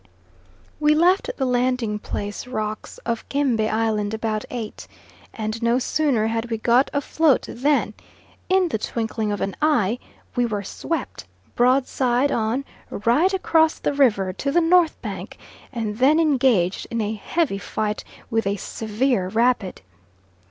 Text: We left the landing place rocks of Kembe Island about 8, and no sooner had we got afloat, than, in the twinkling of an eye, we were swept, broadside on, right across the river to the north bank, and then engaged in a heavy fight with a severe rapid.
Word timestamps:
We 0.79 0.95
left 0.95 1.29
the 1.37 1.45
landing 1.45 1.99
place 1.99 2.47
rocks 2.47 2.97
of 3.05 3.29
Kembe 3.29 3.69
Island 3.71 4.15
about 4.15 4.45
8, 4.49 4.87
and 5.31 5.61
no 5.61 5.77
sooner 5.77 6.25
had 6.25 6.49
we 6.49 6.57
got 6.57 6.89
afloat, 6.91 7.45
than, 7.47 7.93
in 8.49 8.69
the 8.69 8.79
twinkling 8.79 9.31
of 9.31 9.41
an 9.41 9.55
eye, 9.61 9.99
we 10.35 10.47
were 10.47 10.63
swept, 10.63 11.27
broadside 11.53 12.31
on, 12.31 12.65
right 12.89 13.31
across 13.31 13.77
the 13.77 13.93
river 13.93 14.33
to 14.33 14.51
the 14.51 14.59
north 14.59 14.99
bank, 15.03 15.37
and 15.71 15.99
then 15.99 16.19
engaged 16.19 16.87
in 16.89 16.99
a 16.99 17.13
heavy 17.13 17.59
fight 17.59 18.03
with 18.31 18.47
a 18.47 18.55
severe 18.55 19.27
rapid. 19.29 19.83